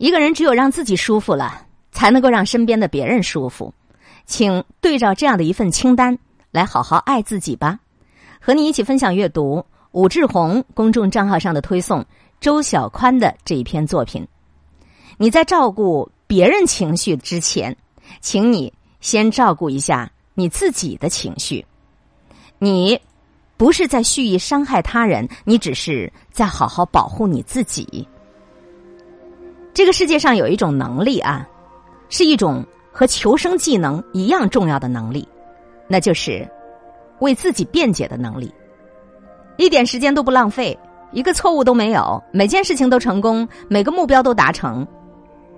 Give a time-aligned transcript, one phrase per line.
[0.00, 3.74] 一个人只有让自己舒服了，才能够让身边的别人舒服。
[4.24, 6.18] 请对照这样的一份清单
[6.50, 7.78] 来好好爱自己吧。
[8.40, 12.06] 和你一起分享阅读武志红公众账号上的推送
[12.40, 14.26] 周小宽的这一篇作品。
[15.18, 17.76] 你在照顾别人情绪之前，
[18.22, 18.72] 请你
[19.02, 21.66] 先照顾一下你自己的情绪。
[22.58, 22.98] 你
[23.58, 28.08] 不是在蓄意伤害他人，你只是在好好保护你自己。
[29.72, 31.48] 这个世界上有一种能力啊，
[32.08, 35.26] 是一种和求生技能一样重要的能力，
[35.86, 36.48] 那就是
[37.20, 38.52] 为自己辩解的能力。
[39.56, 40.76] 一点时间都不浪费，
[41.12, 44.86] 一个错误都没有，每件事情都成功，每个目标都达成，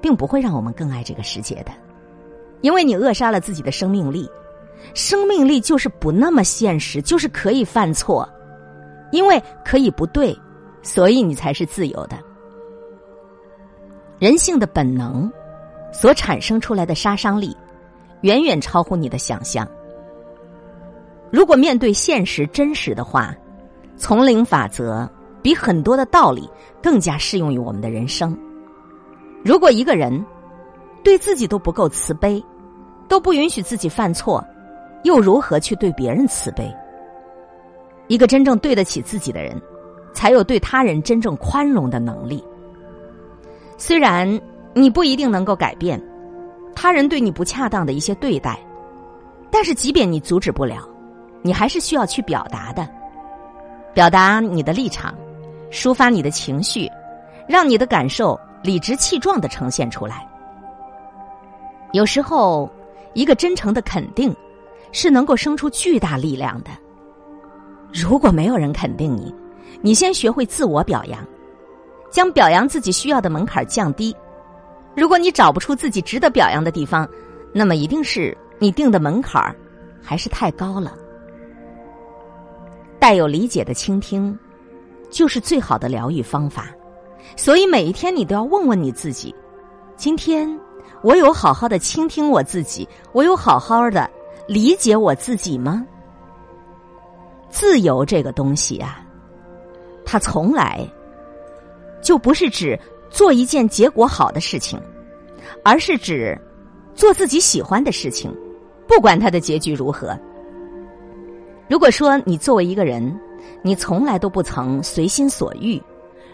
[0.00, 1.72] 并不会让我们更爱这个世界的，
[2.60, 4.28] 因为你扼杀了自己的生命力。
[4.92, 8.28] 生命力就是不那么现实，就是可以犯错，
[9.12, 10.36] 因为可以不对，
[10.82, 12.18] 所以你才是自由的。
[14.18, 15.30] 人性的本能
[15.92, 17.56] 所产生出来的杀伤力，
[18.22, 19.68] 远远超乎你的想象。
[21.30, 23.34] 如果面对现实真实的话，
[23.96, 25.08] 丛林法则
[25.42, 26.48] 比很多的道理
[26.82, 28.36] 更加适用于我们的人生。
[29.44, 30.24] 如果一个人
[31.02, 32.42] 对自己都不够慈悲，
[33.08, 34.42] 都不允许自己犯错，
[35.02, 36.72] 又如何去对别人慈悲？
[38.06, 39.60] 一个真正对得起自己的人，
[40.12, 42.42] 才有对他人真正宽容的能力。
[43.76, 44.40] 虽然
[44.72, 46.00] 你不一定能够改变
[46.74, 48.58] 他人对你不恰当的一些对待，
[49.50, 50.88] 但是即便你阻止不了，
[51.42, 52.88] 你还是需要去表达的，
[53.92, 55.14] 表达你的立场，
[55.70, 56.90] 抒发你的情绪，
[57.46, 60.26] 让你的感受理直气壮的呈现出来。
[61.92, 62.68] 有时候，
[63.12, 64.34] 一个真诚的肯定，
[64.90, 66.70] 是能够生出巨大力量的。
[67.92, 69.32] 如果没有人肯定你，
[69.80, 71.24] 你先学会自我表扬。
[72.14, 74.14] 将表扬自己需要的门槛降低。
[74.94, 77.08] 如果你找不出自己值得表扬的地方，
[77.52, 79.52] 那么一定是你定的门槛
[80.00, 80.96] 还是太高了。
[83.00, 84.38] 带有理解的倾听，
[85.10, 86.68] 就是最好的疗愈方法。
[87.34, 89.34] 所以每一天你都要问问你自己：
[89.96, 90.48] 今天
[91.02, 94.08] 我有好好的倾听我自己，我有好好的
[94.46, 95.84] 理解我自己吗？
[97.50, 99.04] 自由这个东西啊，
[100.04, 100.88] 它从来。
[102.04, 102.78] 就不是指
[103.08, 104.78] 做一件结果好的事情，
[105.64, 106.38] 而是指
[106.94, 108.32] 做自己喜欢的事情，
[108.86, 110.16] 不管它的结局如何。
[111.66, 113.18] 如果说你作为一个人，
[113.62, 115.82] 你从来都不曾随心所欲，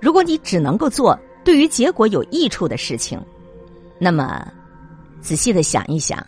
[0.00, 3.20] 如果你只能够做对于结果有益处的事情，
[3.98, 4.46] 那么
[5.20, 6.24] 仔细的想一想，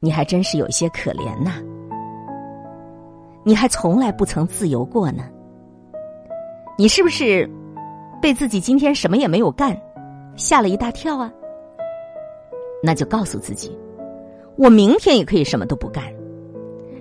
[0.00, 1.62] 你还真是有些可怜呐。
[3.44, 5.22] 你还从来不曾自由过呢，
[6.76, 7.48] 你是不是？
[8.26, 9.80] 被自己今天什么也没有干，
[10.34, 11.32] 吓了一大跳啊！
[12.82, 13.78] 那就告诉自己，
[14.56, 16.02] 我明天也可以什么都不干。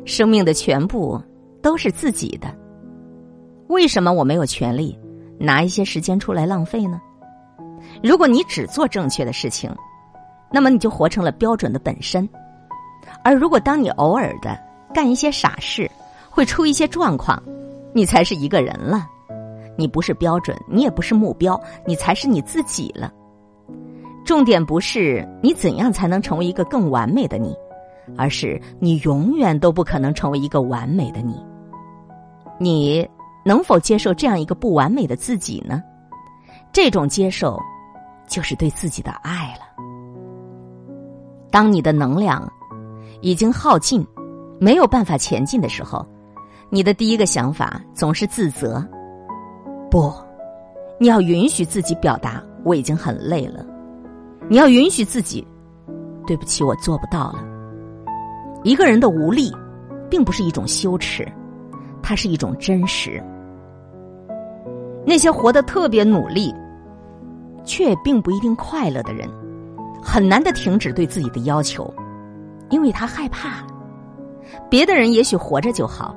[0.06, 1.20] 生命的全部
[1.64, 2.48] 都是自己的，
[3.70, 4.96] 为什么我没有权利
[5.40, 7.02] 拿一些时间出来浪费呢？
[8.04, 9.76] 如果你只做正确的事情，
[10.52, 12.24] 那么你就活成了标准的本身；
[13.24, 14.56] 而如果当你偶尔的
[14.94, 15.90] 干一些傻事，
[16.30, 17.42] 会出一些状况，
[17.94, 19.08] 你才是一个人了。
[19.78, 23.12] 你不是标准，你也不是目标，你才是你自己了。
[24.26, 27.56] 重点不是你怎样才能成为一个更完美的你，
[28.18, 31.36] 而是你永远都不可能成为一个完美的你。
[32.58, 33.08] 你
[33.46, 35.84] 能否接受这样一个不完美的自己呢？
[36.72, 37.60] 这种接受，
[38.28, 39.84] 就是对自己的爱了。
[41.52, 42.52] 当你的能量
[43.22, 44.06] 已经耗尽，
[44.60, 46.06] 没有办法前进的时候，
[46.70, 48.86] 你的第一个想法总是自责。
[49.96, 50.14] 不，
[50.98, 53.66] 你要允许自己表达，我已经很累了。
[54.50, 55.48] 你要允许自己，
[56.28, 57.40] 对不起，我做不到了。
[58.62, 59.50] 一个人的无力，
[60.10, 61.26] 并不是一种羞耻，
[62.04, 63.24] 它是一种真实。
[65.06, 66.54] 那些活得特别努力，
[67.64, 69.30] 却并不一定快乐的人，
[70.04, 71.90] 很难的停止对自己的要求，
[72.70, 73.66] 因为他害怕。
[74.70, 76.14] 别的人也许活着就好，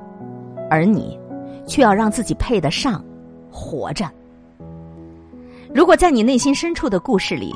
[0.69, 1.17] 而你，
[1.65, 3.01] 却要让自己配得上。
[3.49, 4.09] 活着。
[5.73, 7.53] 如果在你内心深处的故事里，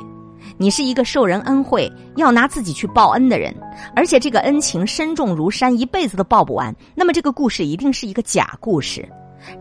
[0.58, 3.56] 你是一个受人恩惠要拿自己去报恩的人，
[3.96, 9.08] 而且这个恩情深重如山，一辈子都报不完，那么这个故事一定是一个假故事。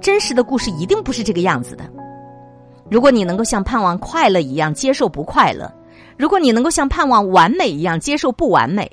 [0.01, 1.91] 真实的故事一定不是这个样子的。
[2.91, 5.73] 如果你能够像盼望快乐一样接受不快乐，
[6.19, 8.91] 如果你能够像盼望完美一样接受不完美，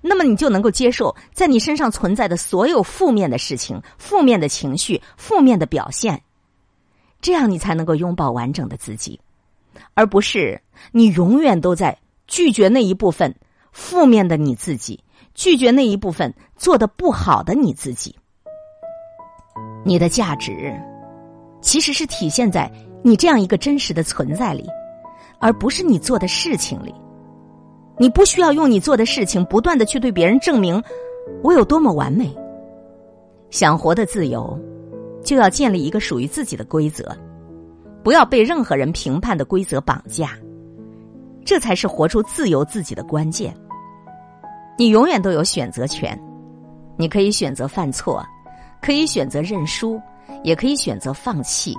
[0.00, 6.22] 那么你就能够接受在你身上存在的所有负面的事情、负面的情绪、负面的表现。
[7.22, 9.18] 这样你才能够拥抱完整的自己，
[9.94, 10.60] 而不是
[10.90, 11.96] 你永远都在
[12.26, 13.34] 拒绝那一部分
[13.72, 15.02] 负面的你自己，
[15.32, 18.14] 拒绝那一部分做的不好的你自己。
[19.84, 20.74] 你的价值
[21.60, 22.70] 其实是体现在
[23.02, 24.68] 你这样一个真实的存在里，
[25.38, 26.92] 而不是你做的事情里。
[27.98, 30.82] 你不需要用你做的事情不断的去对别人证明
[31.42, 32.34] 我有多么完美。
[33.50, 34.58] 想活得自由，
[35.24, 37.16] 就要建立一个属于自己的规则，
[38.02, 40.30] 不要被任何人评判的规则绑架。
[41.44, 43.54] 这才是活出自由自己的关键。
[44.78, 46.18] 你永远都有选择权，
[46.96, 48.24] 你可以选择犯错，
[48.80, 50.00] 可以选择认输，
[50.44, 51.76] 也可以选择放弃。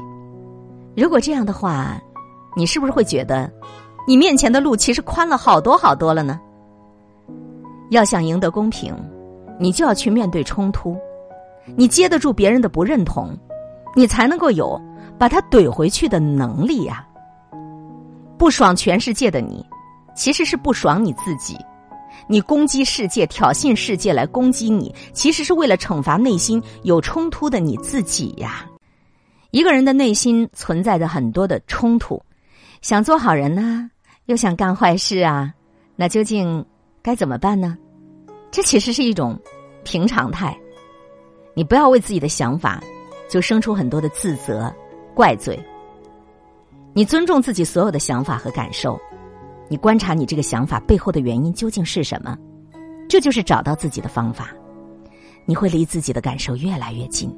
[0.96, 2.00] 如果这样的话，
[2.56, 3.52] 你是不是会觉得？
[4.06, 6.40] 你面前的路其实宽了好多好多了呢。
[7.90, 8.94] 要想赢得公平，
[9.58, 10.98] 你就要去面对冲突，
[11.76, 13.36] 你接得住别人的不认同，
[13.96, 14.80] 你才能够有
[15.18, 17.06] 把他怼回去的能力呀。
[18.38, 19.66] 不爽全世界的你，
[20.16, 21.58] 其实是不爽你自己。
[22.28, 28.66] 你攻击世界、挑衅世界来攻击你，其实是为了惩罚内心有冲突的你自己呀。
[29.52, 32.22] 一个人的内心存在着很多的冲突，
[32.82, 33.90] 想做好人呢。
[34.26, 35.54] 又想干坏事啊？
[35.96, 36.66] 那究竟
[37.02, 37.78] 该怎么办呢？
[38.52, 39.38] 这其实是一种
[39.84, 40.58] 平常态。
[41.54, 42.82] 你不要为自己的想法
[43.30, 44.74] 就生出很多的自责、
[45.14, 45.60] 怪罪。
[46.94, 49.00] 你尊重自己所有的想法和感受，
[49.68, 52.38] 你观察你这个想法背后的原因究竟是什么？
[53.08, 54.50] 这就是找到自己的方法。
[55.46, 57.30] 你会离自己的感受越来越近，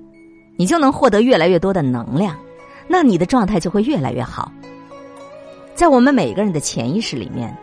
[0.58, 2.38] 你就能获得越来越多的能量，
[2.88, 4.52] 那你的状态就会越来越好。
[5.74, 7.56] 在我们每个人的潜意识里面，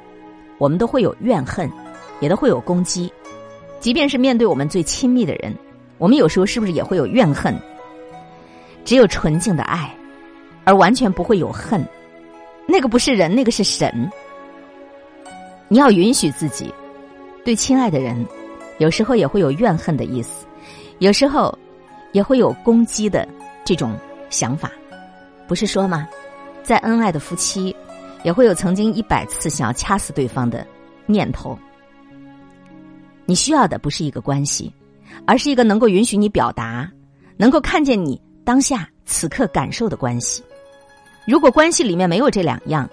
[0.59, 1.71] 我们都会有怨恨，
[2.21, 3.11] 也都会有攻击。
[3.81, 5.55] 即便是面对我们最亲密的人，
[5.99, 7.57] 我们有时候是不是也会有怨恨？
[8.85, 9.95] 只有纯净的爱，
[10.65, 11.85] 而完全不会有恨。
[12.67, 14.11] 那个不是人，那个是神。
[15.69, 16.73] 你要允许自己
[17.45, 18.27] 对亲爱的人，
[18.79, 20.47] 有时候也会有怨恨的意思，
[20.99, 21.57] 有时候
[22.13, 23.29] 也会有攻击的
[23.65, 23.97] 这种
[24.31, 24.71] 想法。
[25.47, 26.09] 不是说吗？
[26.63, 27.75] 在恩爱的夫妻。
[28.25, 30.65] 也会有曾经一百次想要掐死对方的
[31.07, 31.59] 念头。
[33.27, 34.73] 你需要的不是一个关系，
[35.27, 36.91] 而是一个能够允许你表达、
[37.37, 40.43] 能够看见你当下此刻感受的关系。
[41.27, 42.89] 如果关系里面没有这两样，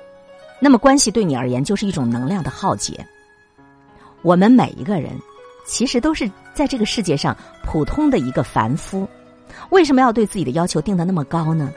[0.59, 3.05] 那么关系对你而言就是一种能量的浩劫。
[4.21, 5.11] 我们每一个人
[5.65, 9.07] 其实都是在这个世界上普通的一个凡夫，
[9.69, 11.71] 为什么要对自己的要求定的那么高呢？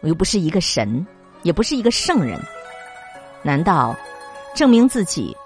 [0.00, 1.06] 我又不是一个神，
[1.42, 2.40] 也不是一个圣人。
[3.42, 3.94] 难道
[4.54, 5.36] 证明自己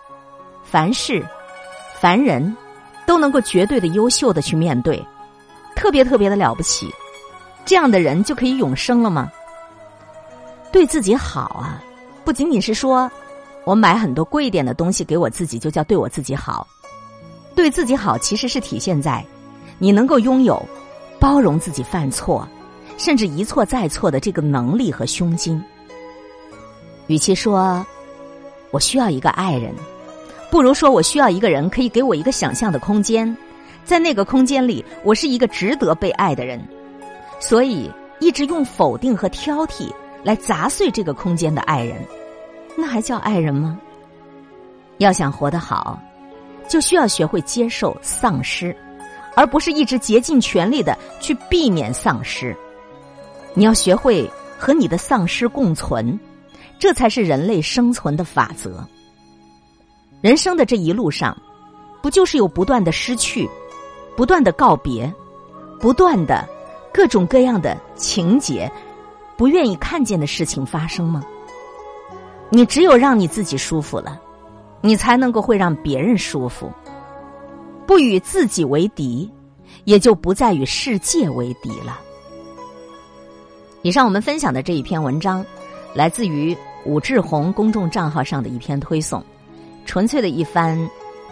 [0.65, 1.25] 凡事
[1.99, 2.56] 凡人
[3.10, 5.04] 都能够绝对的优秀的去面对，
[5.74, 6.88] 特别特别的了不起，
[7.64, 9.28] 这样的人就可以永生了吗？
[10.70, 11.82] 对自己好啊，
[12.24, 13.10] 不仅仅是说
[13.64, 16.64] 我买很多贵一点的东西给我自己就叫对我自己好，
[17.56, 19.26] 对自己好其实是体现在
[19.80, 20.64] 你能够拥有
[21.18, 22.46] 包容自己犯错，
[22.96, 25.60] 甚至一错再错的这个能力和胸襟。
[27.08, 27.84] 与其说
[28.70, 29.74] 我需要一个爱人，
[30.50, 33.37] 不如说我需要一个人可以给我一个想象的空间，
[33.85, 36.61] 在那个空间里，我是一个值得被爱的人。
[37.38, 39.93] 所以，一直用否定和挑剔
[40.25, 41.97] 来砸碎这个空间的爱人，
[42.76, 43.79] 那还叫爱人吗？
[44.98, 46.01] 要想活得好，
[46.69, 48.77] 就需要学会接受丧失，
[49.34, 52.55] 而不是一直竭尽全力的去避免丧失。
[53.55, 56.19] 你要学会和你的丧失共存。
[56.79, 58.82] 这才是人类生存的法则。
[60.20, 61.36] 人生的这一路上，
[62.03, 63.48] 不就是有不断的失去、
[64.17, 65.12] 不断的告别、
[65.81, 66.46] 不断的
[66.93, 68.70] 各种各样的情节、
[69.36, 71.24] 不愿意看见的事情发生吗？
[72.50, 74.20] 你只有让你自己舒服了，
[74.81, 76.70] 你才能够会让别人舒服。
[77.86, 79.31] 不与自己为敌，
[79.84, 81.98] 也就不再与世界为敌了。
[83.82, 85.44] 以上我们分享的这一篇文章，
[85.94, 86.56] 来自于。
[86.86, 89.22] 武志红公众账号上的一篇推送，
[89.91, 90.79] 纯粹的一番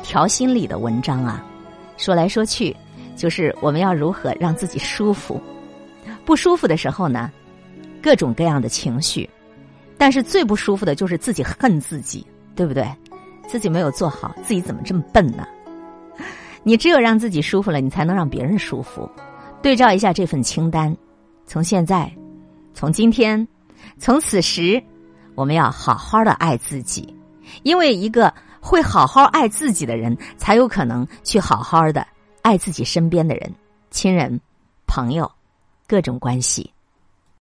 [0.02, 1.46] 调心理的文章啊。
[1.96, 2.76] 说来说去，
[3.14, 5.40] 就是我们要如何让自己舒服。
[6.24, 7.30] 不舒服的时候呢，
[8.02, 9.30] 各种各样的情绪，
[9.96, 12.84] 但是最不舒服的就是自己恨自己，对不对？
[13.46, 15.46] 自己没有做好，自己怎么这么笨呢？
[16.64, 19.08] 你只有让自己舒服了，你才能让别人舒服。
[19.62, 20.92] 对照一下这份清单，
[21.46, 22.12] 从现在，
[22.74, 23.46] 从今天，
[23.98, 24.82] 从此时。
[25.36, 27.14] 我们要好好的爱自己，
[27.62, 32.06] 因为一个会好好爱自己的人，才有可能去好好的
[32.42, 33.54] 爱自己身边的人、
[33.90, 34.40] 亲人、
[34.86, 35.30] 朋友、
[35.86, 36.72] 各种关系。